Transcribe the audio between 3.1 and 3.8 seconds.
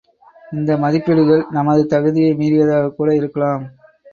இருக்கலாம்.